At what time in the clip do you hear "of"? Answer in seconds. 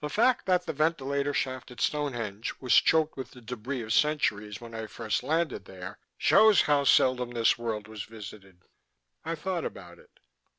3.80-3.94